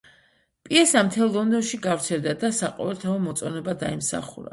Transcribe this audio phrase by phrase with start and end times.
[0.67, 4.49] პიესა მთელ ლონდონში გავრცელდა და საყოველთაო მოწონება დაიმსახურა.